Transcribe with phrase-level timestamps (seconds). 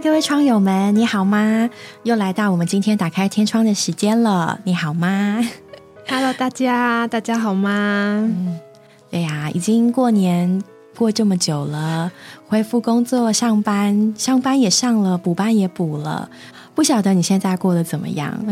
[0.00, 1.68] 嗨，各位窗友们，你好吗？
[2.04, 5.38] 又来到我们今天打开天窗的时间了，你好吗
[6.08, 7.70] ？Hello，大家，大家好吗？
[8.24, 8.58] 嗯，
[9.10, 10.62] 对呀，已经过年
[10.96, 12.10] 过这么久了，
[12.48, 16.30] 恢复工作上班，上班也上了，补班也补了，
[16.74, 18.42] 不晓得你现在过得怎么样？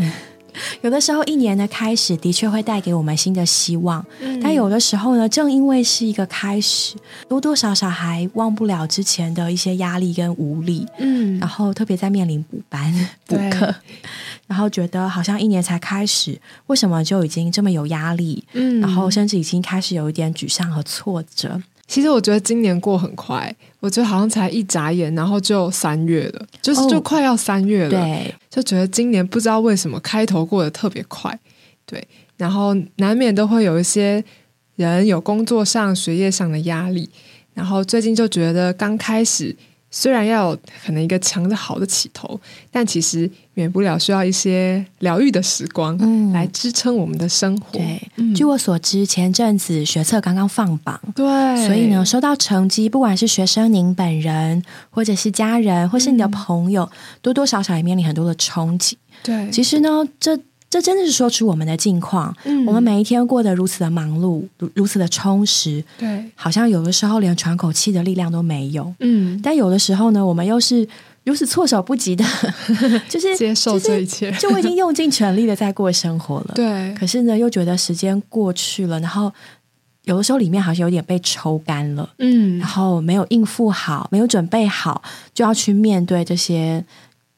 [0.83, 4.05] 有的时候，一年的开始的确会带给我们新的希望，
[4.43, 6.97] 但有的时候呢，正因为是一个开始，
[7.29, 10.87] 多多少少还忘不了之前的一些压力跟无力。
[10.99, 12.93] 嗯，然后特别在面临补班
[13.27, 13.75] 补课，
[14.47, 18.45] 然后觉得好像一年才开始，为什么就已经这么有压力？
[18.53, 21.61] 嗯，然后甚至已经开始有一点沮丧和挫折。
[21.89, 27.91] 其实我觉得今年过很快，我觉得好像才一眨眼，然后就三月了，就是就快要三月了。
[27.91, 31.37] 对，就觉得今年不知道为什么开头过得特别快，
[31.87, 34.23] 对，然后难免都会有一些
[34.77, 37.09] 人有工作上、学业上的压力，
[37.55, 39.57] 然后最近就觉得刚开始。
[39.91, 42.39] 虽然要有可能一个强的好的起头，
[42.71, 47.79] 但其实免不了需要一些疗愈的时光，嗯，来支撑我们的生活。
[47.79, 48.01] 对，
[48.35, 51.25] 据我所知，前阵子学测刚刚放榜，对，
[51.67, 56.91] 所以呢，收到成绩，不管是学生您本人，或者是家人，或是你的朋友，
[57.23, 58.99] 多多少少也面临很多的冲击。
[59.23, 60.39] 对，其实呢，这。
[60.71, 62.37] 这真的是说出我们的境况。
[62.45, 65.83] 嗯，我们每一天过得如此的忙碌，如如此的充实。
[65.97, 68.95] 对，好像有的时候连喘口气的力量都没有。
[69.01, 70.87] 嗯，但有的时候呢，我们又是
[71.25, 72.23] 如此措手不及的，
[73.09, 74.31] 就是接受这一切。
[74.33, 76.53] 就我已经用尽全力的在过生活了。
[76.55, 79.33] 对，可是呢，又觉得时间过去了，然后
[80.05, 82.07] 有的时候里面好像有点被抽干了。
[82.19, 86.85] 嗯，然后没有应付好，没有准备好，就要去面对这些。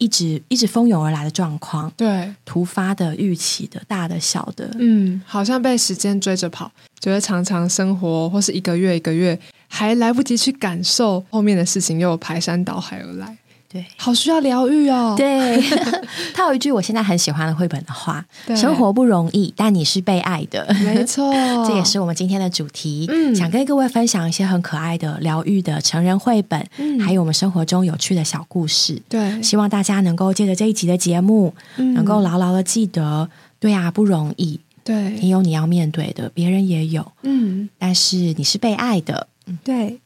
[0.00, 13.36] 一直一直蜂拥而来的状况，对突发的、预期的、大的、小的，嗯，好像被时间追着跑，觉得常常生活或是一个月一个月还来不及去感受后面的事情，又排山倒海而来。
[13.72, 15.14] 对，好需要疗愈哦。
[15.16, 15.62] 对，
[16.34, 18.24] 他有一句我现在很喜欢的绘本的话
[18.56, 21.32] ：“生活不容易，但你是被爱的。”没错，
[21.64, 23.06] 这也是我们今天的主题。
[23.08, 29.00] 嗯，想跟各位分享一些很可爱的疗愈的成人绘本，嗯，还有我们生活中有趣的小故事。
[29.08, 33.30] 对，希望大家能够借着这一集的节目，能够牢牢的记得，
[33.60, 34.58] 对啊，不容易。
[34.82, 37.12] 对，你有你要面对的，别人也有。
[37.22, 39.28] 嗯，但是你是被爱的。
[39.62, 40.00] 对，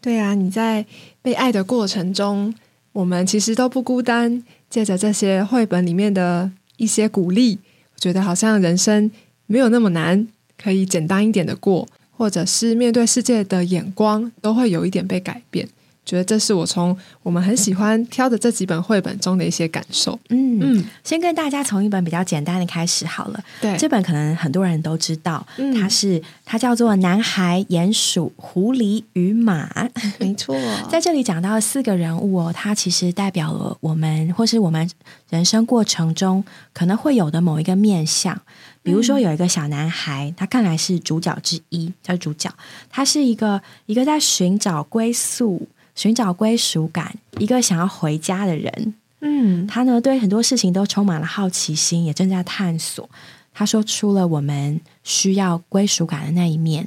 [0.00, 0.86] 对啊，你在
[1.20, 2.54] 被爱的过程中。
[2.92, 4.42] 我们其实都不孤单。
[4.70, 7.58] 借着这些绘本里面的一些鼓励，
[7.94, 9.10] 我觉得好像人生
[9.46, 10.28] 没有那么难，
[10.62, 15.66] 可以简单一点的过，或者是面对世界的眼光都会有一点被改变。
[16.08, 20.18] 觉得这是我从我们很喜欢挑的这几本绘本中的一些感受。
[20.30, 23.44] 嗯嗯，先跟大家从一本比较简单的开始好了。
[23.60, 25.46] 对，这本可能很多人都知道，
[25.78, 29.68] 它是它叫做《男孩、鼹鼠、狐狸与马》。
[30.18, 30.56] 没错，
[30.88, 34.90] 在这里讲到四个人物哦，它其实代表了我们或是我们
[35.28, 36.42] 人生过程中
[36.72, 38.40] 可能会有的某一个面相。
[38.82, 42.50] 比如说有一个小男孩，他看来是主角之一，叫主角。
[42.88, 45.68] 他是一个一个在寻找归宿。
[45.98, 48.94] 寻找归属感，一个想要回家的人。
[49.20, 53.10] 嗯，他呢对很多事情都充满了好奇心，也正在探索。
[53.52, 56.86] 他说出了我们需要归属感的那一面。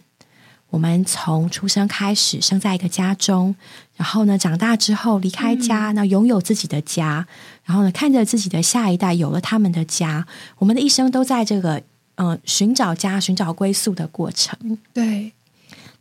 [0.70, 3.54] 我们从出生开始，生在一个家中，
[3.98, 7.28] 然后呢长大之后离开家，那拥有自己的家，
[7.66, 10.26] 然后呢看着自己的下一代有了他们的家。
[10.60, 11.84] 我们的一生都在这个
[12.16, 14.78] 嗯寻找家、寻找归宿的过程。
[14.94, 15.34] 对。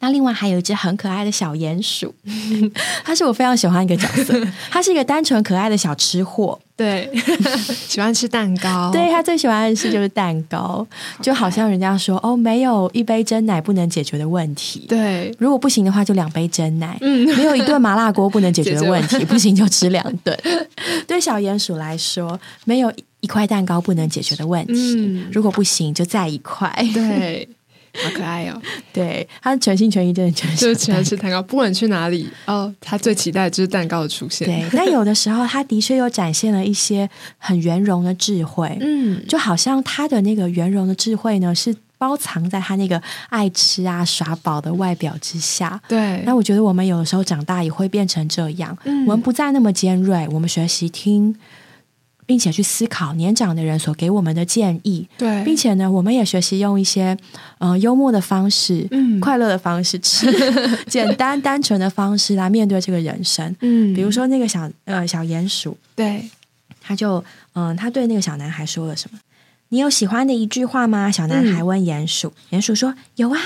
[0.01, 2.15] 那另外还有一只很可爱的小鼹鼠，
[3.05, 4.35] 它是我非常喜欢一个角色。
[4.71, 7.11] 它是一个单纯可爱的小吃货，对，
[7.87, 8.91] 喜欢吃蛋糕。
[8.91, 10.87] 对他最喜欢的事就是蛋糕，
[11.21, 14.87] 就好像人家说哦，没有一杯真奶不能解决的问题。
[14.89, 16.97] 对，如果不行的话就两杯真奶。
[17.03, 20.37] 嗯，没有一顿麻辣锅不能解决的问题，不行就吃两顿。
[21.07, 25.23] 对小鼹鼠来说，没有一块蛋糕不能解决的问题。
[25.31, 26.73] 如果不行就再一块。
[26.95, 27.47] 对。
[28.03, 28.61] 好可爱哦！
[28.93, 31.43] 对他全心全意，真的就是喜欢吃蛋糕。
[31.43, 34.47] 不管去哪里，哦，他最期待就是蛋糕的出现。
[34.47, 37.09] 对， 但有的时候，他的确又展现了一些
[37.39, 38.77] 很圆融的智慧。
[38.81, 45.81] 嗯，就好像他的那个圆融的智慧呢，是包藏在他那个爱吃啊、耍宝的外表之下。
[45.87, 48.77] 对，那我觉得我们有的时候长大也会变成这样。
[48.85, 51.35] 嗯，我们不再那么尖锐，我们学习听。
[52.31, 57.19] 并且去思考年长的人所给我们的建议，对，并且呢，我们也学习用一些
[57.59, 60.33] 嗯幽默的方式、嗯快乐的方式、吃
[60.87, 63.57] 简单单纯的方式来面对这个人生。
[63.63, 66.31] 嗯，比如说那个小呃小鼹鼠，对，
[66.81, 67.25] 他就
[67.55, 69.19] 嗯他对那个小男孩说了什么？
[69.71, 71.11] 你有喜欢的一句话吗？
[71.11, 73.41] 小男孩问鼹鼠，鼹鼠说有啊，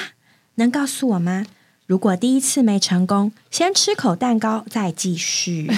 [0.56, 1.46] 能告诉我吗？
[1.86, 5.70] 如果第一次没成功，先吃口蛋糕再继续。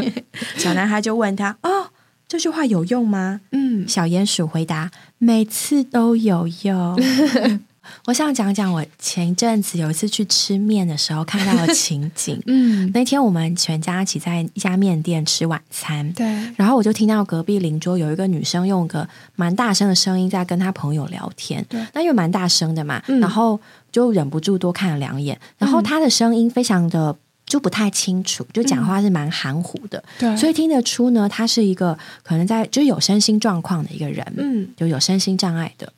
[0.58, 1.88] 小男孩就问他：“哦，
[2.30, 4.88] 这句话有用吗？”嗯，小鼹鼠回答
[5.18, 6.96] ：“每次都有用。
[8.06, 12.40] ”我想讲讲我前一阵子有一次去吃面的时候看到的情景。
[12.46, 16.24] 嗯，那天我们全家一起在一家面店吃晚餐，对，
[16.56, 21.84] 然后我就听到隔壁邻桌有一个女生用个蛮大声的声音在跟她朋友聊天，对。
[21.92, 23.18] 那因为蛮大声的嘛，嗯。
[23.18, 23.58] 然后
[23.90, 27.16] 就忍不住多看了两眼，然后她的声音非常的
[27.50, 34.68] 就不太清楚，就讲话是蛮含糊的，对，所以听得出呢，他是一个可能在就是有身心状况的一个人，嗯。
[34.76, 35.92] 就有身心障碍的。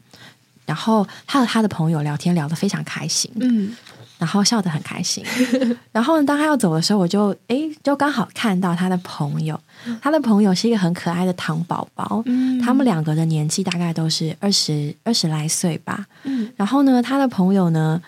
[0.65, 3.77] 然后他和他的朋友聊天聊得非常开心，嗯。
[4.19, 5.23] 然后笑得很开心。
[5.93, 9.61] 然后呢，当他要走的时候，我就诶，就刚好看到他的朋友，
[10.01, 16.07] 他的朋友是一个很可爱的糖宝宝，嗯，他们两个的年纪大概都是二十二十来岁吧。
[16.23, 16.51] 嗯。
[16.57, 18.01] 然后呢，他的朋友呢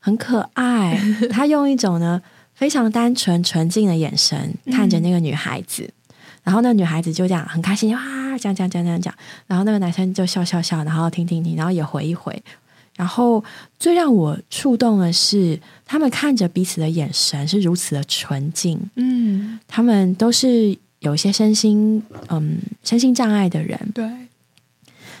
[0.00, 1.00] 很可爱，
[1.30, 2.20] 他用一种呢
[2.60, 5.88] 非常单纯纯净的眼神看着那个女孩子。
[6.44, 9.14] 然后那女孩子就这样很开心啊，讲讲讲讲讲，
[9.46, 12.42] 然后那个男生就笑笑笑，然后听听听，然后也回一回。
[12.96, 13.42] 然后
[13.78, 24.06] 最让我触动的是，他们看着彼此的眼神是如此的纯净，嗯，他们都是有一些身心嗯身心障碍的人，对，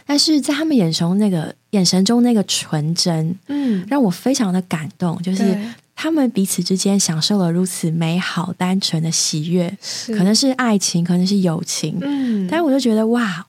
[0.04, 5.70] 但是在他们眼中那个眼神中那个纯真，嗯，让我非常的感动，就是对
[6.02, 9.76] 他们彼此之间享受了如此美好单纯的喜悦，
[10.06, 13.46] 可能是爱情，可能是友情，嗯，但是我就觉得哇，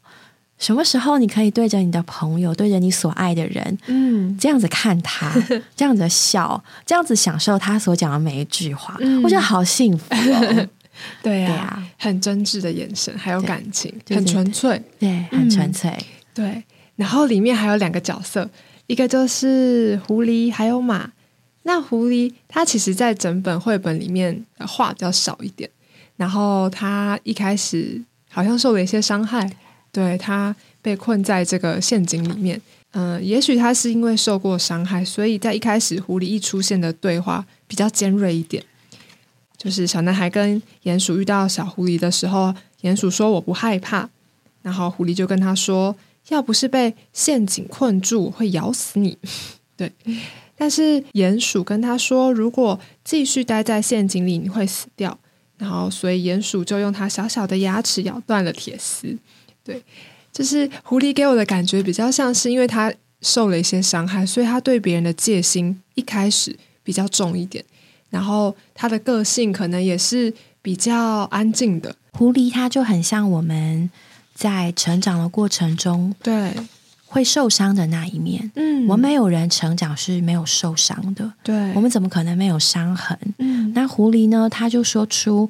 [0.58, 5.32] 什么时候你可以对着你的朋友，对着你所爱的人，嗯这样子看他，
[5.78, 10.68] 这样子笑，这样子享受他所讲的每一句话，嗯我觉得好幸福哦。
[11.24, 14.84] 对呀、很真挚的眼神，还有感情，很纯粹。
[15.00, 15.98] 对，很纯粹。
[16.34, 16.62] 对，
[16.98, 18.50] 然后里面还有两个角色，
[18.88, 21.10] 一个就是狐狸，还有马。
[21.64, 25.70] 那狐狸它其实，在整本绘本里面的话比较少一点，
[26.16, 29.50] 然后它一开始好像受了一些伤害，
[29.92, 32.62] 对它被困在这个陷阱里面。
[32.94, 38.62] 嗯、也许它是因为受过伤害，所以在一开始狐狸一出现的对话比较尖锐一点。
[39.58, 44.10] 就是小男孩跟鼹鼠遇到小狐狸的时候，鼹鼠说：“我不害怕。”
[44.64, 45.96] 然后狐狸就跟他说
[46.30, 49.18] ：“要不是被陷阱困住，会咬死你。
[49.78, 49.92] ”对，
[50.62, 55.18] 但是鼹鼠跟他说：“如果继续待在陷阱里，你会死掉。”
[55.58, 59.18] 然后，所以鼹鼠就用它小小的牙齿咬断了铁丝。
[59.64, 59.82] 对，
[60.32, 67.66] 就是狐狸给我的感觉比较像是因为它受了一些伤害，所以它对别人的戒心一开始比较重一点。
[68.12, 70.32] 然后他的个性可能也是
[70.62, 73.90] 比较安静的，狐狸它就很像我们
[74.36, 76.54] 在成长的过程中对，
[77.12, 78.50] 会受伤的那一面。
[78.56, 78.88] 嗯。
[78.88, 83.18] 我们没有人成长是没有受伤的，对，我们怎么可能没有伤痕？
[83.38, 83.72] 嗯。
[83.76, 84.50] 那狐狸呢？
[84.50, 85.50] 他就说出，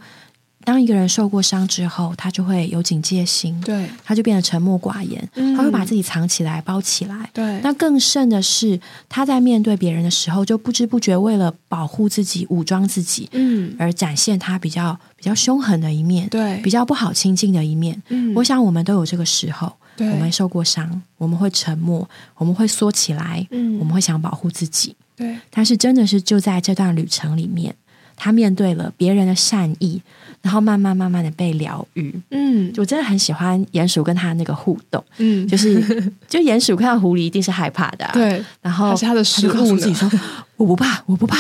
[0.64, 5.56] 当一个人受过伤之后，他就会有警戒心，对，他就变得沉默寡言，嗯。
[5.56, 7.30] 他会把自己藏起来、包起来。
[7.34, 13.74] 对，那更甚的是，他在面对别人的时候，就不知不觉为了保护自己、武装自己，嗯。
[13.80, 18.02] 而展现他比较比较凶狠的一面，对，比较不好亲近的一面。
[18.10, 18.34] 嗯。
[18.36, 23.78] 我想我们都有这个时候，对我们受过伤，我们会沉默，我们会缩起来，嗯。
[23.80, 24.96] 我们会想保护自己。
[25.16, 25.38] 对。
[25.50, 27.76] 但是真的是就在这段旅程里面，
[28.16, 30.02] 他面对了别人的善意，
[30.42, 32.14] 然后慢慢慢慢的被疗愈。
[32.30, 32.72] 嗯。
[32.78, 35.48] 我真的很喜欢鼹鼠跟他的那个互动，嗯。
[35.48, 35.82] 就是
[36.28, 40.10] 就鼹鼠看到狐狸一定是害怕的、啊，，对，然后他就告诉食物自己说
[40.58, 41.38] 我不怕，我不怕，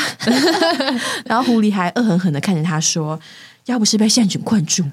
[1.25, 3.19] 然后狐狸还恶狠狠的看着他说。
[3.67, 4.83] 要不是被陷阱困住，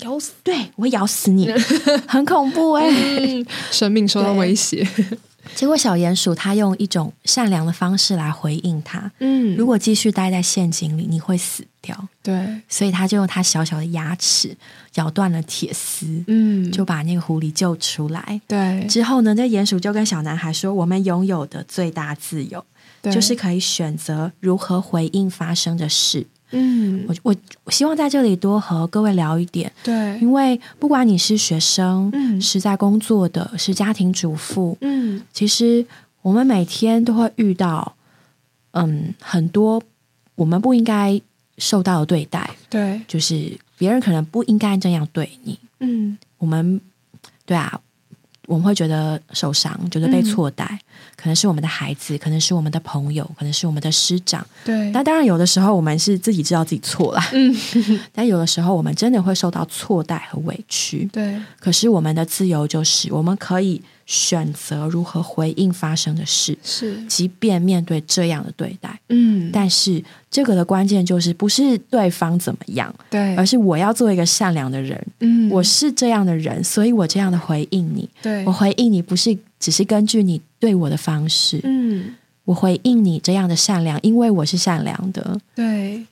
[0.00, 0.32] 咬死。
[0.42, 1.50] 对，我会咬死你，
[2.06, 4.86] 很恐怖哎、嗯生命受到威胁，
[5.54, 11.96] 结果小鼹鼠它用一种善良的方式来回应他，嗯如果继续待在陷阱里，你会死掉。
[12.22, 14.56] 对，所以他就用他小小的牙齿
[14.94, 18.40] 咬断了铁丝，嗯就把那个狐狸救出来。
[18.48, 22.64] 对，之后呢，那鼹鼠就跟小男孩说：“我们拥有的最大自由，
[23.00, 26.26] 对就是可以选择如何回应发生的事。
[26.50, 27.04] 嗯。
[27.08, 32.40] 我”我我希望在这里多和各位聊一点，对，因为不管你是学生，嗯。
[32.40, 35.22] 是在工作的，是家庭主妇，嗯。
[35.32, 35.84] 其实
[36.22, 37.94] 我们每天都会遇到，
[38.72, 39.82] 嗯，很多
[40.34, 41.20] 我们不应该
[41.58, 42.50] 受到的对待。
[42.68, 46.16] 对，就是别人可能不应该这样对你，嗯。
[46.38, 46.80] 我们
[47.46, 47.80] 对啊，
[48.46, 50.78] 我们会觉得受伤，觉得被错待，
[51.16, 54.46] 可能是我们的孩子，可能是我们的朋友，可能是我们的师长。
[54.64, 57.54] 对，那当然，有的时候我们是自己知道自己错了，嗯
[58.12, 61.08] 但有的时候我们真的会受到错待和委屈。
[61.12, 75.04] 对，可是我们的自由就是我们可以选择如何回应发生的事，是，即便面对这样的对待，嗯，但是这个的关键就是不是对方怎么样，对，而是我要做一个善良的人。
[75.18, 78.08] 嗯，我是这样的人，所以我这样的回应你。
[78.22, 78.44] 对。
[78.44, 85.36] 我回应你不是只是根据你对我的方式，嗯，我回应你这样的善良，因为我是善良的。
[85.52, 86.06] 对，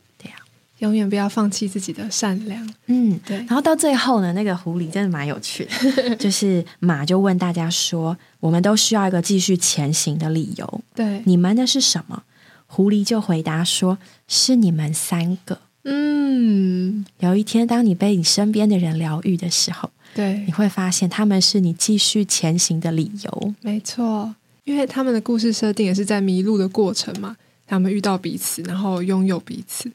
[0.85, 2.75] 永远不要放弃自己的善良。
[2.87, 12.23] 嗯，对然后到最后呢，那个狐狸真的蛮有趣的， 就是马就问大家说：“我们都需要一个继续前行的理由，对，你们的是什么？”
[12.69, 13.99] 狐狸就回答说
[14.29, 15.59] ：“是你们三个。
[15.85, 23.55] 嗯，有一天，当你被你身边的人疗愈的时候，对你，会发现他们是你继续前行的理由。
[23.61, 27.37] 没错，因为他们的故事设定也是在迷路的过程嘛，
[27.67, 29.91] 他们遇到彼此，然后拥有彼此。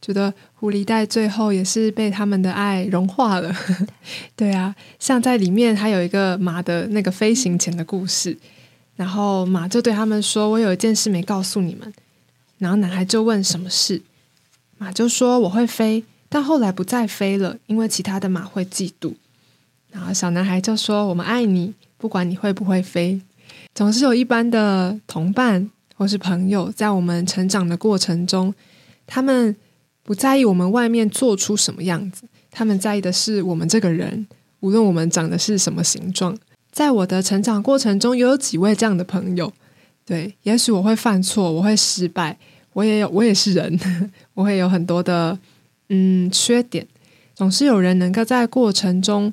[0.00, 3.54] 觉得狐狸带最后也是被他们的爱融化了。
[4.36, 8.36] 对啊，像在里面还有一个马的那个飞行前的故事，
[8.96, 11.92] 然后马就对他们说：“我有一件事没告诉你们。”
[12.58, 14.02] 然后男孩就问什么事，
[14.78, 19.14] 马就说：“我会飞。”但后来不再飞了，因为其他的马会嫉妒。
[19.90, 23.20] 然后小男孩就说：“我们爱你，不管你会不会飞。”
[23.74, 28.54] 总是有一般的同伴或是朋友，在我们成长的过程中，
[29.06, 29.56] 他们
[30.08, 34.26] 不在意我们外面做出什么样子，他们在意的是我们这个人，
[34.60, 36.34] 无论我们长的是什么形状。
[36.72, 39.52] 在我的成长过程中，也有几位这样的朋友。
[40.06, 42.38] 对，也许我会犯错，我会失败，
[42.72, 43.78] 我也有，我也是人，
[44.32, 45.38] 我会有很多的
[45.90, 46.86] 嗯缺点。
[47.34, 49.30] 总是有人能够在过程中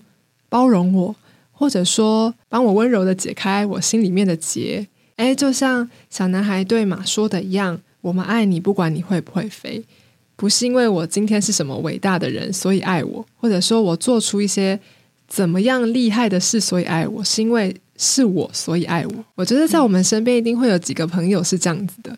[0.50, 1.16] 包容我，
[1.54, 4.86] 或者说帮我温柔的解开我心里面的结。
[5.16, 9.82] 哎，就像小男孩对马说的一样：“我们爱你，不管你会不会飞。”
[10.36, 14.80] 不是因为我今天是什么伟大的人，所以爱我，或者说我做出一些
[15.28, 19.26] 怎么样厉害的事，所以爱我，是因为是我，所以爱我。
[19.36, 22.18] 我觉得在我们身边一定会有几个朋友是这样子的，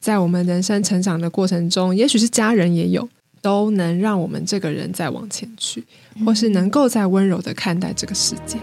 [0.00, 3.08] 在我们人生成长的过程中，也许是家人也有，
[3.40, 5.84] 都能让我们这个人再往前去，
[6.24, 8.58] 或是能够再温柔的看待这个世界。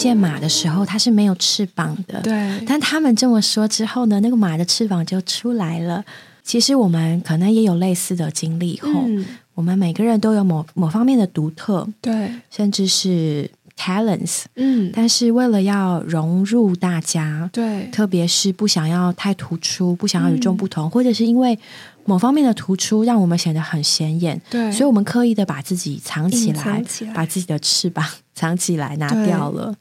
[0.00, 2.20] 见马的时候，它是没有翅膀的。
[2.22, 6.02] 对，但他们这么说之后呢，那个马的翅膀就出来了。
[6.42, 20.70] 其实我们可能也有类似的经历，后、嗯，我们每个人都有某某方面的独特，对，甚至是 talents，嗯，但是为了要融入大家，对，特别是不想要太突出，不想要与众不嗯。
[20.70, 21.56] 同，或者是因为
[22.04, 27.12] 某方面的突出让我们显得很显眼，对，所以我们刻意的把自己藏起来，藏起来。
[27.12, 28.04] 把自己的翅膀
[28.40, 29.74] 藏起来，拿掉了。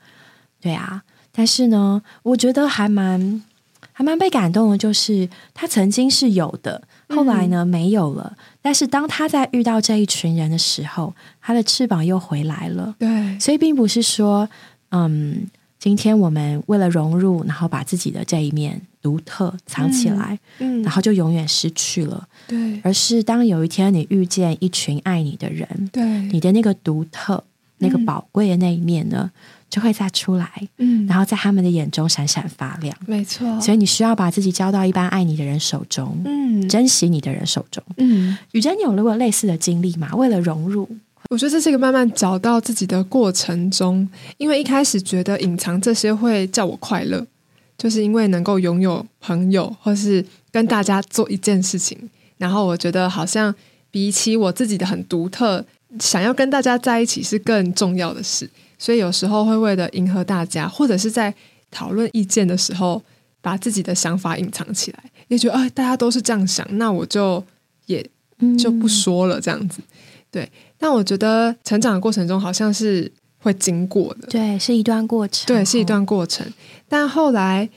[0.60, 0.74] 对。
[0.74, 1.01] 啊，
[1.32, 3.42] 但是呢，我觉得还蛮
[3.94, 8.36] 还蛮被感动的，就是他曾经是有的，后来呢、没有了。
[8.62, 12.94] 但是当他在遇到这一群人的时候，他的翅膀又回来了。
[13.00, 14.50] 对，所以并不是说，
[14.89, 15.48] 嗯，
[15.80, 20.84] 今天我们为了融入，然后把自己的这一面独特藏起来，嗯。
[20.84, 27.44] 然，后就永远失去了，对，而是当有一天你遇见一群爱你的人，对，你的那个独特、
[27.79, 29.29] 那个嗯宝贵的那一面呢，
[29.69, 32.95] 就会再出来，嗯，然后在他们的眼中闪闪发亮。
[33.05, 37.83] 没错，所以你需要把自己交到一般爱你的人手中，嗯，珍惜你的人手中。
[37.98, 40.15] 嗯，雨珍，你有过类似的经历吗？
[40.15, 40.88] 为了融入，
[41.29, 44.07] 我觉得这是一个慢慢找到自己的过程中，
[44.38, 47.25] 因为一开始觉得隐藏这些会叫我快乐，
[47.77, 51.98] 就是因为能够拥有朋友，或是跟大家做一件事情，
[52.38, 53.53] 然后我觉得好像
[53.91, 55.63] 比起我自己的很独特，
[56.00, 61.34] 想要跟大家在一起是更重要的事，所以有时候会为了迎合大家，或者是在
[61.72, 63.01] 讨论意见的时候，
[63.41, 67.43] 把自己的想法隐藏起来，也觉得哎，大家都是这样想，那我就
[67.88, 68.05] 也
[68.39, 68.58] 嗯。
[68.58, 69.81] 就不说了，这样子。
[70.31, 76.46] 对，但我觉得成长的过程中好像是会经过的，对，是一段过程，对，是一段过程。
[76.88, 77.67] 但后来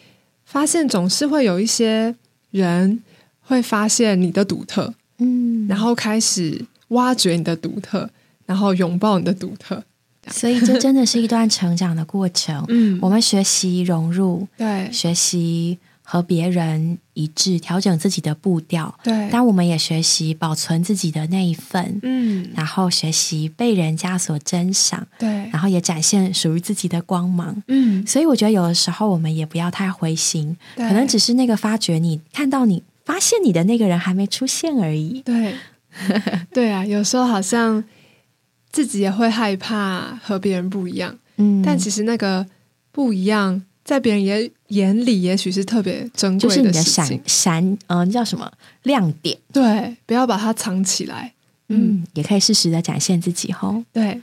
[0.44, 2.14] 发现，总是会有一些
[2.50, 3.02] 人
[3.40, 6.62] 会发现你的独特，嗯，然后开始
[6.92, 8.08] 挖掘你的独特，
[8.46, 9.82] 然后拥抱你的独特。
[10.30, 12.64] 所以这真的是一段成长的过程。
[12.70, 18.96] 嗯我们学习融入，对学习和别人一致，调整自己的步调。
[19.02, 27.60] 对，但我们也学习保存自己的那一份，嗯，然后学习被人家所珍赏，对，然后也展现属于自己的光芒。
[27.66, 35.20] 嗯，所以我觉得有的时候我们也不要太灰心，对可能只是那个发掘你看到你发现你的那个人还没出现而已。
[35.22, 35.56] 对，
[36.52, 37.82] 对啊，有时候好像
[38.70, 42.46] 自己也会害怕和别人不一样，嗯，但其实那个
[42.90, 47.62] 不一样，在别人眼眼里，也许是特别珍贵就是你的事情闪。
[47.62, 48.50] 闪，嗯、叫什么
[48.84, 49.38] 亮点？
[49.52, 51.32] 对，不要把它藏起来。
[51.68, 53.82] 嗯，也可以适时的展现自己吼。
[53.94, 54.20] 对，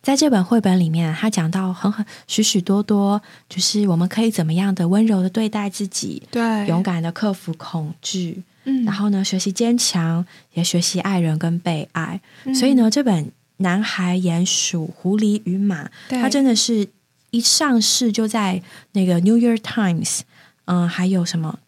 [0.00, 12.20] 在这本绘本里面，他讲到很很许许多多，就是我们可以怎么样的温柔的对待自己，对，勇敢的克服恐惧，嗯，然后呢，学习坚强，也学习爱人跟被爱。
[12.44, 13.24] 嗯所以呢，这本
[13.58, 16.88] 《男孩、鼹鼠、狐狸与马》，对它真的是
[17.30, 20.18] 一上市就在那个《New York Times》，
[20.66, 21.58] 嗯，还有什么？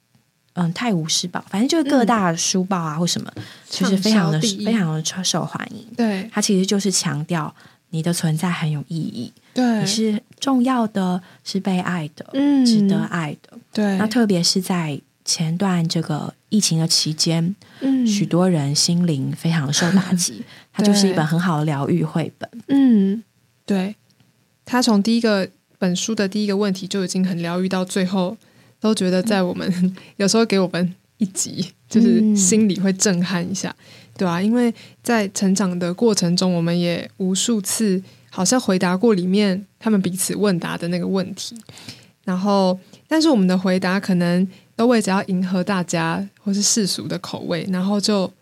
[0.59, 3.31] 嗯，《泰晤士报》，反正就是各大书报啊，或什么，
[3.69, 5.87] 就是非常的非常的受欢迎。
[5.95, 7.55] 对它其实就是强调
[7.91, 13.59] 你的存在很有意义，对，你是重要的，是被爱的，嗯值得爱的。
[13.71, 18.07] 对，那特别是在前段这个疫情的期间，嗯。
[18.07, 22.49] 许多人心灵非常受打击， 它就是一本很好的疗愈绘本。
[22.69, 23.23] 嗯，
[23.67, 23.95] 对，
[24.65, 25.49] 他从第一个
[25.79, 28.37] 本书的第一个问题就已经很疗愈，到最后
[28.81, 33.75] 都觉得在我们、 有时候给我们一集，就是嗯心里会震撼一下，
[34.17, 34.73] 对啊，因为
[35.03, 41.57] 在成长的过程中，我们也无数次好像回答过里面他们彼此问答的那个问题，
[42.25, 44.47] 然后但是我们的回答可能
[44.77, 48.33] 都为着要迎合大家或是世俗的口味，然后就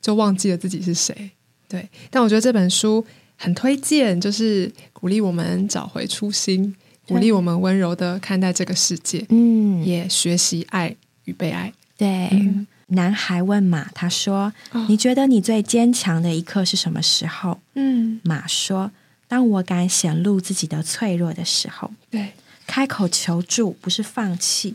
[0.00, 1.30] 就忘记了自己是谁。
[1.68, 3.04] 对，但我觉得这本书
[3.36, 6.74] 很推荐，就是鼓励我们找回初心，
[7.06, 11.72] 鼓励我们温柔的看待这个世界，嗯，也学习爱与被爱。
[11.98, 12.28] 对。
[12.32, 18.90] 嗯男孩问马，他说：“哦你觉得你最坚强的一刻是什么时候嗯，？”马说
[19.28, 22.32] ：“当我敢显露自己的脆弱的时候，对，
[22.66, 24.74] 开口求助不是放弃，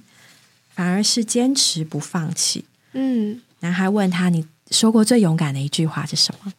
[0.76, 6.54] 反而是坚持不放弃。”嗯，男孩问他：“你说过最勇敢的一句话是什么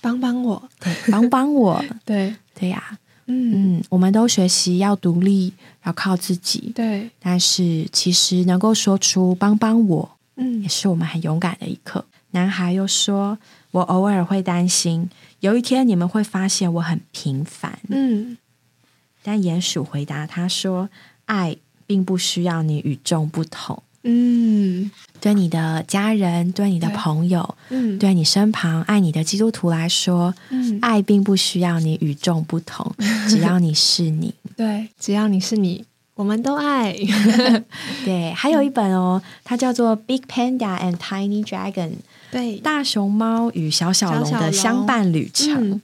[0.00, 1.84] 帮帮我。？”对，帮帮我。
[2.04, 5.52] 对，对呀、嗯，嗯，我们都学习要独立，
[5.84, 6.72] 要靠自己。
[6.74, 12.04] 对，但是其实能够说出“帮帮我”，嗯也是我们很勇敢的一刻。
[12.32, 13.38] 男孩又说
[13.72, 17.80] ：“我偶尔会担心，有一天你们会发现我很平凡。
[17.88, 18.38] 嗯，
[19.24, 20.88] 但鼹鼠回答他说
[21.26, 21.56] ：“爱
[21.90, 23.82] 并不需要你与众不同。
[24.04, 24.88] 嗯，
[25.20, 32.94] 对你的家人，对你的朋友，嗯，对你身旁爱你的基督徒来说，嗯，爱并不需要你与众不同，
[33.28, 34.32] 只要你是你。
[34.56, 36.96] 对，只要你是你，我们都爱。
[38.06, 41.88] 对，还有一本哦，它叫做《Big Panda and Tiny Dragon》
[42.30, 45.72] 对，大熊猫与小小龙的相伴旅程。
[45.72, 45.82] 嗯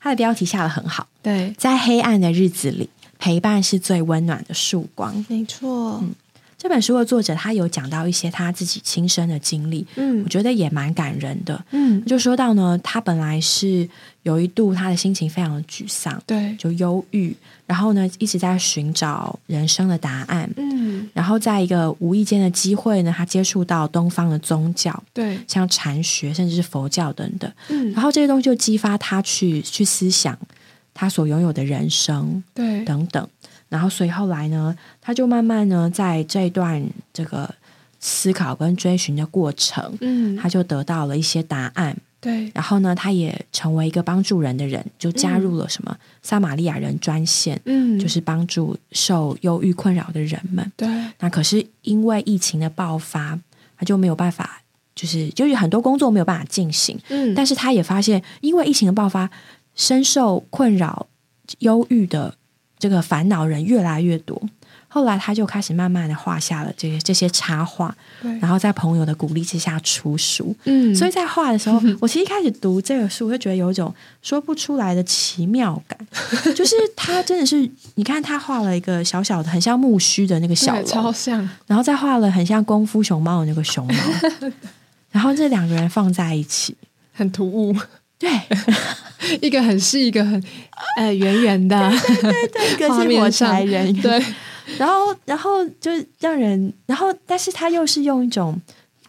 [0.00, 2.88] 它的标题下的很好，对，在黑暗的日子里，
[3.18, 5.24] 陪伴是最温暖的曙光。
[5.28, 6.02] 没错。
[6.60, 11.64] 这本书的作者他有讲到一些他自己亲身的经历，嗯我觉得也蛮感人的。
[11.70, 13.88] 嗯，就说到呢，他本来是
[14.24, 17.32] 有一度他的心情非常的沮丧，对，就忧郁，
[17.64, 20.50] 然后呢一直在寻找人生的答案。
[20.56, 27.48] 嗯，然后在一个无意间的机会呢，他接触到东方的宗教，对，像禅学甚至是佛教等等。
[27.68, 30.36] 嗯然后这些东西就激发他去去思想
[31.00, 33.28] 他所拥有的人生对，等等。
[33.68, 37.48] 然后所以后来呢，他就慢慢呢，在这一段这个
[38.00, 41.96] 思考跟追寻的过程，嗯，他就得到了一些答案。
[42.20, 50.72] 对，然后呢，他也成为一个帮助人的人，就加入了什么撒玛利亚人专线，嗯，就是帮助受忧郁困扰的人们。
[50.76, 50.88] 对，
[51.20, 53.38] 那可是因为疫情的爆发，
[53.76, 54.62] 他就没有办法，
[54.96, 56.98] 就是就是很多工作没有办法进行。
[57.08, 59.30] 嗯，但是他也发现，因为疫情的爆发，
[59.78, 61.06] 深受困扰、
[61.60, 62.34] 忧郁的
[62.78, 64.38] 这个烦恼人越来越多。
[64.90, 67.94] 后来他就开始慢慢的画下了这些这些插画，
[68.40, 70.56] 然后在朋友的鼓励之下出书。
[70.64, 75.98] 嗯，所以在画的时候， 我其实一开始读这个书，我就觉得有一种说不出来的奇妙感，
[76.56, 83.94] 就是他真的是，你看他画了一个小小的，很像木须的那个小超龙，像，然后再画了很像功夫熊猫的那个熊猫，
[85.12, 86.74] 然后这两个人放在一起，
[87.12, 87.76] 很突兀，
[88.18, 88.30] 对，
[89.40, 90.42] 一个很细，一个很
[90.96, 91.78] 呃圆圆的，
[92.20, 94.22] 对对，一个是火柴人，对，
[94.76, 98.60] 然后然后就让人，然后但是他又是用一种。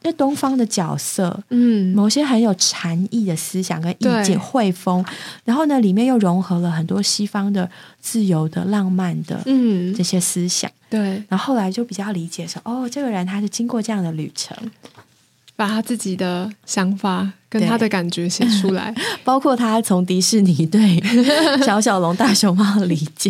[0.02, 5.04] 那东方的角色，嗯，某些很有禅意的思想跟意境汇丰，
[5.44, 7.70] 然后呢，里面又融合了很多西方的
[8.00, 10.72] 自由的、浪漫的嗯这，些思想。
[10.90, 14.56] 对，然后后来就比较理解说，哦，这个人他是经过这样的旅程，
[15.58, 18.94] 把他自己的想法跟他的感觉写出来，
[19.26, 21.02] 包括他从迪士尼对
[21.66, 23.30] 小小龙、大熊猫的理解。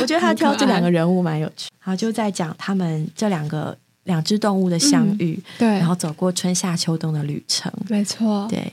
[0.00, 1.68] 我觉得他挑这两个人物蛮有趣。
[1.78, 7.70] 好，就在讲他们这两个两只动物的相遇，对，然后走过春夏秋冬的旅程。
[7.88, 8.72] 没错，对，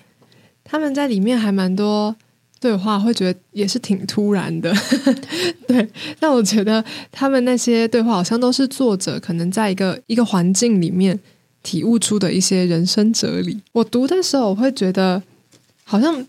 [0.63, 2.15] 他们在里面还蛮多
[2.61, 4.73] 对话，会觉得也是挺突然的。
[5.67, 5.87] 对，
[6.19, 11.19] 但我觉得他们那些对话好像都是作者可能在一个一个环境里面
[11.63, 13.59] 体悟出的一些人生哲理。
[13.71, 15.21] 我读的时候，我会觉得
[15.83, 16.25] 好像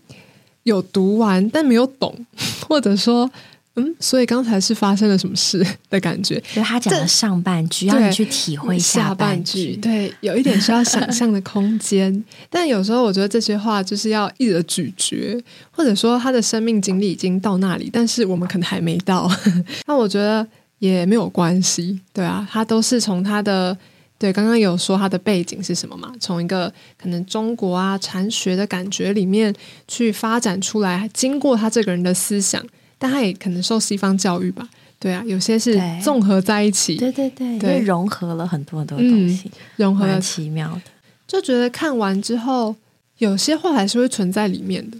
[0.63, 2.25] 有读完，但没有懂，
[2.67, 3.29] 或者说。
[3.75, 6.37] 嗯，所以刚才是发生了什么事的感觉？
[6.53, 12.21] 就他讲的上半句，要你去体会下半句，对，有一点需要想象的空间。
[12.51, 15.41] 但有时候我觉得这些话就是要一直咀嚼，
[15.71, 19.31] 或者说他的生命经历已经到那里，但是我们可能还没到。
[19.87, 20.45] 那我觉得
[20.79, 23.75] 也没有关系，对啊，他都是从他的
[24.21, 26.13] 对刚刚有说他的背景是什么嘛？
[26.19, 29.51] 从一个可能中国啊禅学的感觉里面
[29.87, 32.63] 去发展出来，经过他这个人的思想。
[32.99, 40.21] 但他也可能受西方教育吧，对啊，有些是综合在一起，对对对，对，融合了很多很多东西，融合了。
[40.21, 40.81] 奇妙的，
[41.27, 42.75] 就觉得看完之后，
[43.17, 44.99] 有些话还是会存在里面的，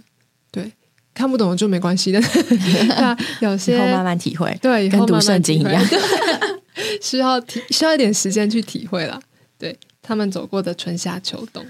[0.50, 0.72] 对，
[1.14, 2.20] 看不懂就没关系的，
[3.38, 5.80] 有些慢慢体会，对，跟读圣经一样，
[7.00, 9.20] 需要体需要一点时间去体会了，
[9.58, 11.64] 对他们走过的春夏秋冬，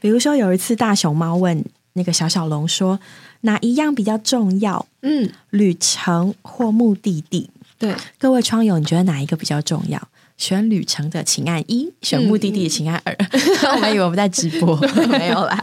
[0.00, 2.98] 比如说有一次大熊猫问那个小小龙说。
[3.42, 4.84] 哪一样比较重要？
[5.02, 7.48] 嗯，旅程或目的地？
[7.78, 10.08] 对，各位窗友，你觉得哪一个比较重要？
[10.36, 13.16] 选旅程的，请按一；选目的地的，请按二。
[13.76, 14.74] 我们以为我们在直播，
[15.06, 15.62] 没有啦。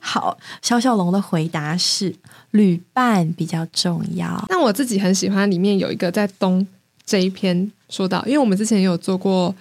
[0.00, 2.14] 好，小小龙的回答是
[2.52, 4.44] 旅伴比较重要。
[4.50, 6.64] 那我自己很喜欢里面有一个在东
[7.04, 9.54] 这一篇说到，因为我们之前也有做过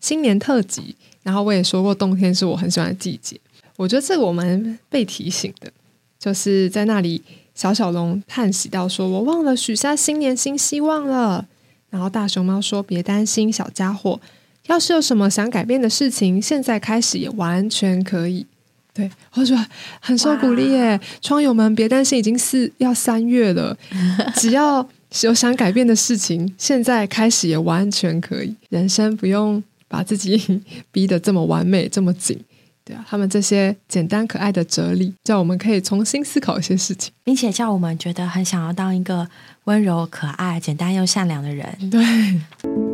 [0.00, 3.40] 新年特辑，然后我也说过冬天是我很喜欢的季节。
[3.76, 5.72] 我觉得这个我们被提醒的。
[6.18, 7.22] 就是在那里，
[7.54, 11.46] 小小龙叹息到说：“我忘了许下新年新希望了。”
[11.90, 14.18] 然后大熊猫说：“别担心，小家伙，
[14.66, 18.44] 要是有什么想改变的事情，现在开始也完全可以。”
[18.92, 19.56] 对， 我说
[20.00, 20.98] 很受鼓励耶！
[21.20, 23.76] 窗友们别担心，已经是要三月了，
[24.34, 24.82] 只要
[25.22, 28.54] 有想改变的事情，现在开始也完全可以。
[28.68, 32.38] 人生不用把自己逼得这么完美，这么紧。
[32.84, 39.28] 对啊，他们这些简单可爱的哲理，叫我们可以重新思考一些事情，并且叫我们觉得很想要当一个
[39.64, 41.90] 温柔、可爱、简单又善良的人。
[41.90, 42.85] 对。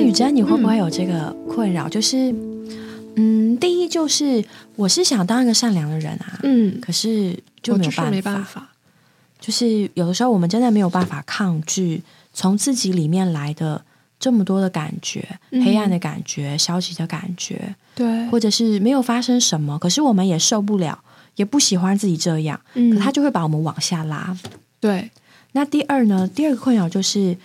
[0.00, 1.88] 雨珍，你会不会有这个困扰？
[1.88, 2.34] 就是，
[3.16, 4.44] 嗯，第一就是
[4.76, 8.68] 我是想当一个善良的人啊，嗯，可是就没有办法，没办法。
[9.38, 13.82] 就是有的时候我们真的没有办法抗拒从自己里面来的
[14.18, 21.02] 这么多的感觉，黑暗的感觉、消极的感觉，对，或者是没有发生什么，可是我们也受不了，
[21.36, 24.36] 也不喜欢自己这样，嗯，可他就会把我们往下拉。
[24.78, 25.10] 对，
[25.52, 26.28] 那第二呢？
[26.28, 27.36] 第二个困扰就是。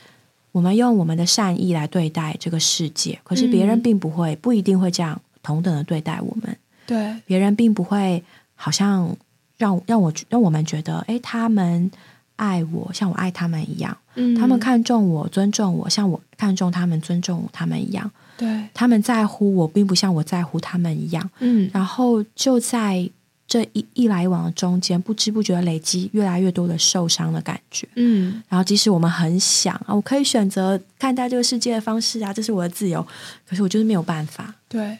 [0.55, 6.57] 我们用我们的善意来对待这个世界，可是别人并不会，不一定会这样同等的对待我们。
[6.87, 8.23] 对，别人并不会
[8.55, 9.13] 好像
[9.57, 11.91] 让让我让我们觉得，哎，他们
[12.37, 18.09] 爱我像我爱他们一样，嗯，他们看重我、尊重我，像我看重他们、尊重他们一样。
[18.37, 21.29] 对，他们在乎我，并不像我在乎他们一样。
[21.39, 23.09] 嗯，然后就在。
[23.47, 27.87] 这一一来一往的中间，不知不觉累积越来越多的受伤的感觉。
[27.93, 33.05] 嗯，然后即使我们很想啊，我可以选择看待这个世界的方式啊，这是我的自由，
[33.47, 34.55] 可是我就是没有办法。
[34.67, 34.97] 对，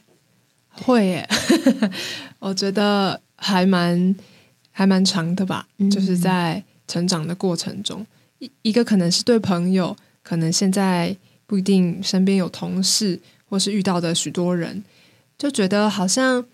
[0.70, 1.30] 会耶，
[2.38, 4.16] 我觉得还蛮
[4.72, 8.06] 还蛮长的吧，就是在成长的过程中，
[8.38, 14.84] 一一个可能是对朋友，可能现在不一定身边有同事，或是遇到的许多人，
[15.36, 16.46] 就觉得好像。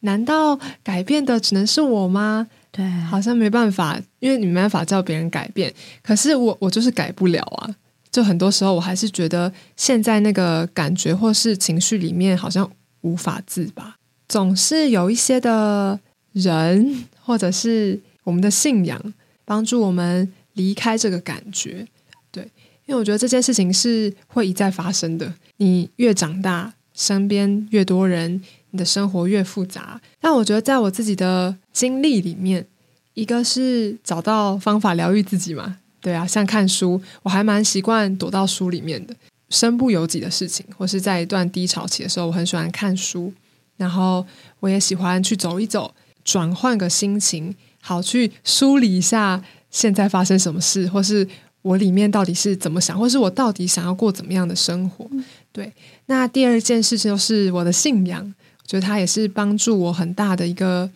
[0.00, 2.46] 难道改变的只能是我吗？
[2.72, 5.72] 对，好像没办法，因为你没办法叫别人改变。
[6.02, 7.74] 可是我我就是改不了啊！
[8.12, 13.96] 就很多时候，我还是觉得现在那个感觉或是情绪里面好像无法自拔，
[14.28, 15.98] 总是有一些的
[16.32, 21.86] 人或者是我们的信仰帮助我们离开这个感觉。
[22.30, 22.44] 对，
[22.86, 25.34] 因为我觉得这件事情是会一再发生的。
[25.56, 28.40] 你越长大，身边越多人。
[28.70, 32.66] 你的生活越复杂，但我觉得在我自己的经历里面，
[33.14, 39.14] 一个是找到方法疗愈自己嘛，对啊，像看书，我还蛮习惯躲到书里面的。
[39.48, 43.32] 身不由己的事情，或是在一段低潮期的时候，我很喜欢看书，
[43.76, 44.24] 然后
[44.60, 45.92] 我也喜欢去走一走，
[46.24, 51.26] 转换个心情，好去梳理一下现在发生什么事，或是
[51.62, 55.10] 我里面到底是怎么想，或是我到底想要过怎么样的生活。
[55.50, 55.72] 对，
[56.06, 58.32] 那第二件事情就是我的信仰。
[58.70, 60.88] 所以，他也是帮助我很大的一个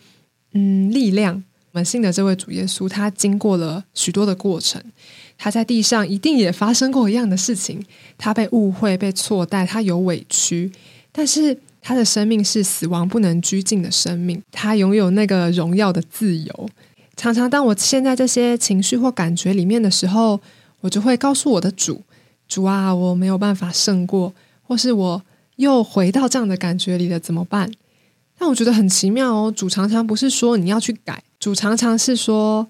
[0.53, 1.43] 嗯力量。
[1.73, 4.81] 我们信的这位主耶稣，他经过了许多的过程，
[5.37, 7.85] 他在地上一定也发生过一样的事情，
[8.17, 10.71] 他被误会、被错待，他有委屈，
[11.11, 16.69] 但是他的生命是死亡不能拘禁的生命，他拥有那个荣耀的自由。
[17.17, 20.39] 常常当我陷在这些情绪或感觉里面的时候，
[20.79, 22.01] 我就会告诉我的主
[22.47, 24.33] ：“主啊，我没有办法胜过，
[24.63, 25.21] 或是我
[25.57, 27.71] 又回到这样的感觉里了，怎么办？”
[28.37, 31.23] 但我觉得很奇妙哦，主常常不是说你要去改。
[31.39, 32.67] 主常常是说：“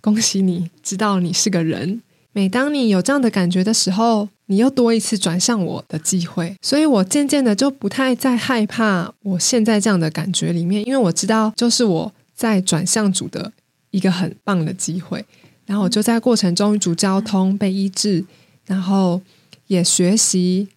[0.00, 2.02] 恭喜你，知道你是个人。”
[2.34, 6.56] 每当你有这样的感觉的时候，你又多一次转向我的机会。
[6.62, 13.52] 所以我渐渐的就不太再害怕我现在这样的感觉里面，因为我知道，就是我在转向主的
[13.90, 15.24] 一个很棒的机会。
[15.66, 18.24] 然后我就在过程中与主交通，被医治，
[18.66, 19.20] 然后
[19.66, 20.68] 也学习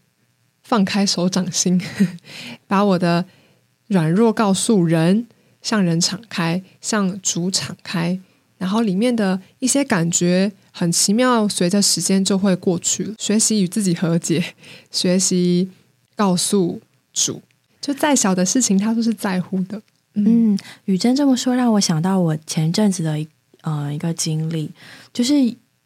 [0.66, 1.82] 放开手掌心，
[2.68, 3.24] 把我的
[3.88, 5.28] 软弱告诉人。
[5.62, 8.20] 向人敞开，向主敞开，
[8.60, 13.16] 然后里面的一些感觉很奇妙，随着时间就会过去。
[13.18, 14.54] 学习与自己和解，
[14.92, 15.72] 学习
[16.16, 16.80] 告诉
[17.12, 17.42] 主，
[17.82, 19.82] 就再小的事情，他都是在乎的。
[20.14, 23.26] 嗯，雨珍这么说，让我想到我前阵子的
[23.62, 24.70] 呃一个经历，
[25.12, 25.34] 就是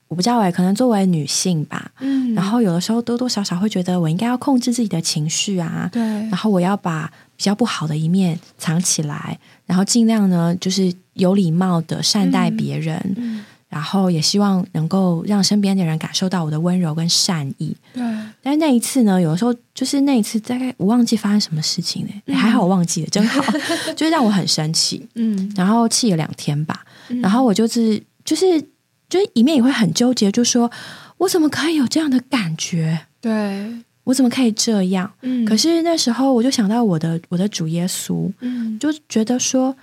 [0.09, 7.09] 我不知道哎，可能作为女性吧，嗯，然后有的时候多多少少会觉得我应该要控制自己的情绪啊，对，然后我要把。
[7.39, 17.73] 比较不好的一面藏起来，然后尽量呢，就是有礼貌的善待别人，嗯然后也希望能够让身边的人感受到我的温柔跟善意。
[17.93, 18.03] 对，
[18.43, 23.41] 但是那一次呢，有的时候就是那一次，大概我忘记发生什么事情了，还好我忘记了，真好，
[23.95, 26.83] 就是让我很生气，嗯，然后气了两天吧，
[27.21, 28.61] 然后我就是就是
[29.09, 30.69] 就是一面也会很纠结，就说
[31.17, 33.07] 我怎么可以有这样的感觉？
[33.19, 33.83] 对。
[34.05, 35.11] 我怎么可以这样？
[35.21, 39.75] 嗯，可是那时候我就想到我的我的主耶稣，嗯，就觉得说，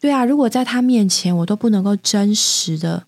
[0.00, 3.04] 对啊，如果在他面前我都不能够真实的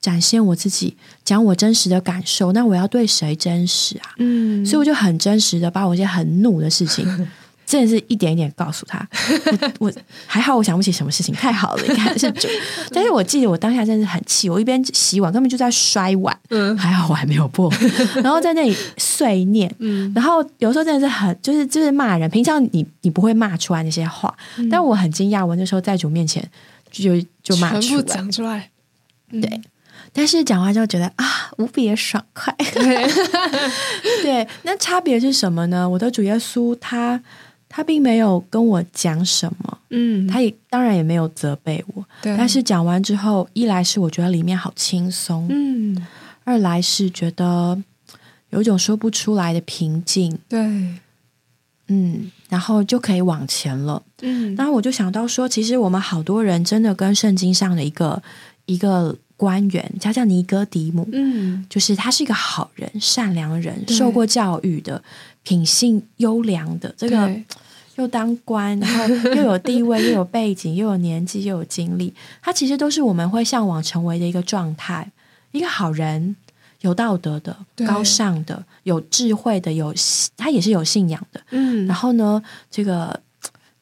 [0.00, 4.14] 展现我自己，讲我真实的感受，那我要对谁真实啊？
[4.16, 7.28] 嗯，所以我就很真实的把我一些很怒的事情。
[7.68, 9.06] 真的是一点一点告诉他，
[9.78, 9.92] 我
[10.26, 12.48] 还好，我想不起什么事情，太好了，应该 是主。
[12.92, 17.70] 但是我记得我当下真的是很气，我一边洗碗根本就在摔碗，嗯，还好我还没有破，
[18.24, 24.34] 然后在那里碎念，嗯，然后有时候真的是很就是就是骂人，平常你你不会骂出来那些话，
[24.70, 26.42] 但我很惊讶，我那时候在主面前
[26.90, 28.70] 就就骂出来，讲出来，
[29.30, 29.60] 对，
[30.14, 32.56] 但是讲完之后觉得啊无比的爽快，
[34.22, 35.86] 对，那差别是什么呢？
[35.86, 37.20] 我的主耶稣他。
[37.68, 42.36] 他并没有跟我讲什么，嗯，他也当然也没有责备我，对。
[42.36, 46.06] 但是讲完之后，一来是我觉得里面好轻松，嗯，
[46.44, 47.80] 二来是觉得
[48.50, 50.58] 有一种说不出来的平静，对，
[51.88, 54.54] 嗯，然后就可以往前了，嗯。
[54.56, 58.22] 然后我就想到说，其实我们好多人真的跟圣经上的一个
[58.64, 65.02] 一个官员，叫叫尼哥底姆，嗯，就是他是一个好人、善良人，受过教育的。
[65.44, 67.34] 品性优良的这个，
[67.96, 75.10] 又当官，然后又有地位， 又有背景，又有年纪，又有经历，他其实都是我们会向往成为的一个状态。
[75.52, 76.36] 一个好人，
[76.82, 79.94] 有道德的，高尚的，有智慧的，有
[80.36, 81.40] 他也是有信仰的。
[81.52, 83.18] 嗯，然后呢，这个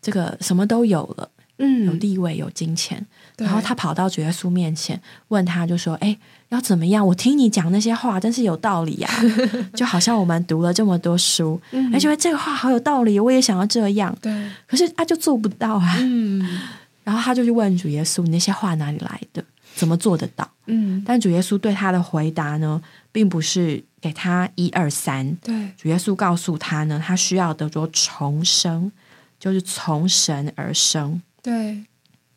[0.01, 3.05] 这个什么都有了，嗯，有地位，有金钱。
[3.37, 6.17] 然后他跑到主耶稣面前，问他就说：“哎，
[6.49, 7.07] 要怎么样？
[7.07, 9.11] 我听你讲那些话，真是有道理呀！
[9.77, 11.61] 就好像我们读了这么多书，
[11.93, 14.17] 而且这个话好有道理，我也想要这样。
[14.23, 15.97] 对，可是他就做不到啊。
[16.01, 16.61] 嗯，
[17.05, 19.45] 然后他就去问主耶稣：你那些话哪里来的？
[19.75, 20.51] 怎么做得到？
[20.65, 22.81] 嗯，但主耶稣对他的回答呢，
[23.13, 25.37] 并不是给他一二三。
[25.43, 28.91] 对，主耶稣告诉他呢，他需要得着重生，
[29.39, 31.21] 就是从神而生。
[31.43, 31.85] 对，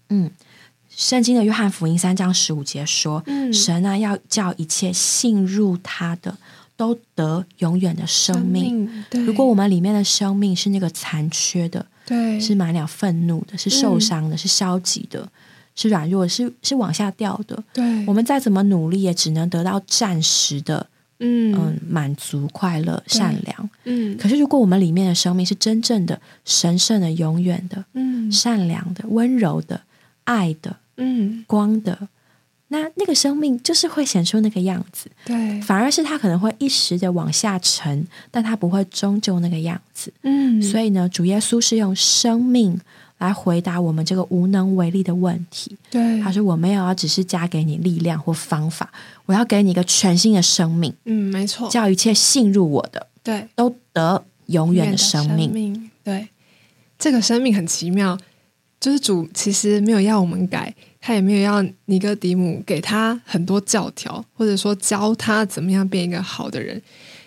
[0.10, 0.30] 嗯。
[1.00, 6.38] 圣经的约翰福音三章十五节说：“神啊，要叫一切信入他的
[6.76, 9.06] 都得永远的生命。
[9.26, 15.26] 如果我们里面的生命是那个残缺的，对，是满了愤怒的，是受伤的，是消极的，
[15.74, 17.64] 是软弱，是是往下掉的。
[17.72, 20.86] 对，我们再怎么努力，也只能得到暂时的，
[21.20, 23.70] 嗯嗯，满足、快乐、善良。
[23.86, 29.84] 嗯，可是如果我们里面的生命是真正的、神圣的、永远的，嗯，善良的、温柔的、
[30.26, 32.08] 爱的。”嗯，光的
[32.68, 40.14] 那那个生命就是会显出那个样子，对，反而是他可能会一时的往下沉，但他不会终究那个样子。
[40.22, 42.80] 嗯，所以呢，主耶稣是用生命
[43.18, 45.76] 来回答我们这个无能为力的问题。
[45.90, 48.92] 对，他说：“我没有要只是加给你力量或方法，
[49.26, 50.94] 我要给你一个全新的生命。
[51.06, 55.90] 嗯，没错，叫一切信入我的，对，都得永远的生命。
[56.04, 56.28] 对，
[57.00, 58.16] 这个生命很奇妙。”
[58.80, 66.82] 就是主其实没有要我们改，他也没有要尼哥底姆给他很多教条，或者说教他怎么样变一个好的人。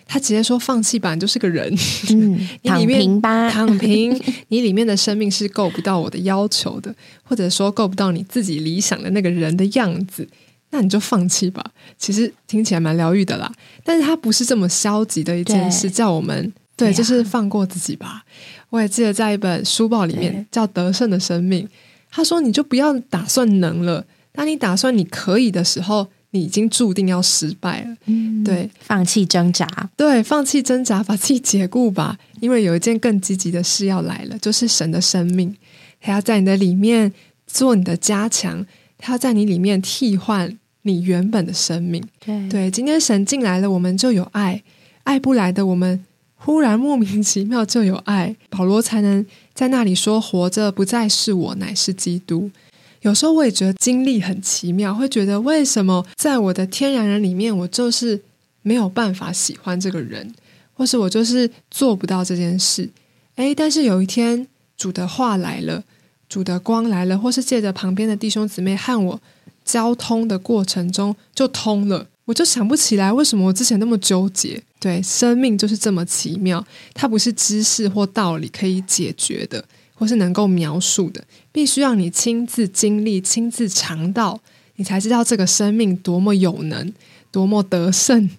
[0.05, 1.73] 他直接说放弃吧，你就是个人，
[2.11, 4.13] 嗯， 躺平吧，躺平。
[4.49, 10.27] 你里面的生命是够不到我的要求的，或者说够不到你自己理想的那个人的样子，
[10.71, 11.63] 那你就放弃吧。
[11.97, 13.51] 其实听起来蛮疗愈的啦，
[13.83, 18.23] 但是他不是这么消极的一件事，叫我们对，就是放过自己吧。
[18.69, 21.65] 我也记得在一本书报里面叫《得胜的生命》，
[22.15, 27.97] 他说：“你就不要打算能了，当你打算你可以的时候，你已经注定要失败了。”
[28.45, 29.65] 对，放弃挣扎，
[29.97, 32.19] 对，放弃挣扎，把自己解雇吧。
[32.39, 35.55] 因为有一件更积极的事要来了，就是神的生命，
[35.99, 37.11] 他要在你的里面
[37.47, 38.63] 做你的加强，
[38.99, 42.03] 他要在你里面替换你原本的生命。
[42.23, 44.61] 对，对，今天神进来了，我们就有爱；
[45.03, 46.05] 爱不来的，我们。
[46.45, 52.51] 忽然莫名其妙就有爱，保罗才能在那里说：“活着不再是我，乃是基督。”
[53.01, 58.21] 有时候我也觉得经历很奇妙，会觉得为什么在我的天然人里面，我就是
[58.61, 60.33] 没有办法喜欢这个人，
[60.73, 62.89] 或是我就是做不到这件事。
[63.35, 65.83] 诶，但是有一天主的话来了，
[66.27, 69.21] 主的光来了，或是借着旁边的弟兄姊妹和我
[69.63, 72.07] 交通的过程中就通了。
[72.25, 74.61] 我就想不起来为什么我之前那么纠结。
[74.79, 84.41] 对，生命就是这么奇妙，它不是知识或道理可以解决的，或是能够描述的，必须要你亲自经历、亲自尝到，
[84.75, 86.93] 你才知道这个生命多么有能、
[87.31, 88.29] 多么得胜，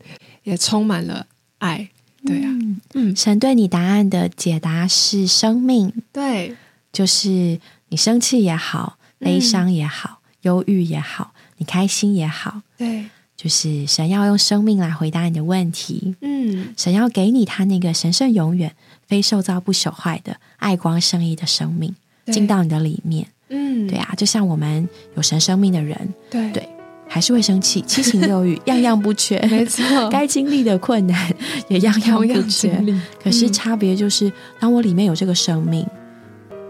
[0.42, 1.27] 也充满了
[1.59, 1.88] 爱。
[2.27, 2.51] 对啊，
[2.94, 5.92] 嗯，神对你答案的解答是生命。
[6.12, 6.55] 对，
[6.92, 13.07] 就是你生气也好，悲伤也好，忧郁也好，你开心也好，对。
[13.44, 18.74] 就是神要用生命来回答你的问题，嗯，神要给你他那个神圣永远、
[19.07, 21.94] 非受造不朽坏的爱光生意的生命
[22.28, 26.50] 进到你的里面，嗯，对啊，就像我们有神生命的人，对。
[26.52, 26.66] 对，
[27.07, 31.30] 还是会生气，七情六欲 样样不缺，没错，该经历的困难
[31.68, 32.83] 也样样不缺，
[33.22, 35.87] 可是差别就是，当我里面有这个生命，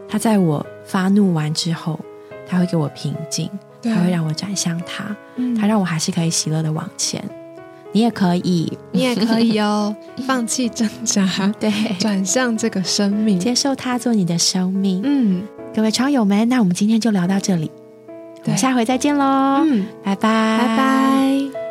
[0.08, 2.00] 他在我发怒完之后，
[2.48, 3.48] 他会给我平静。
[3.84, 5.04] 他会让我转向他，
[5.58, 7.22] 他让我还是可以喜乐的往前。
[7.92, 9.94] 你也可以，你也可以哦，
[10.26, 11.24] 放弃挣扎，
[11.60, 15.00] 对，转向这个生命，接受它做你的生命。
[15.04, 15.42] 嗯，
[15.72, 17.70] 各位超友们，那我们今天就聊到这里，
[18.44, 19.62] 我们下回再见喽。
[19.64, 21.63] 嗯，拜拜，拜拜。